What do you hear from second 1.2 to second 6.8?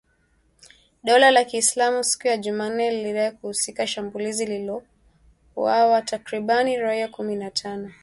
la kiislamu siku ya Jumanne lilidai kuhusika na shambulizi lililouwa takribani